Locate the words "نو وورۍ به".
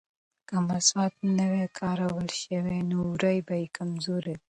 2.89-3.55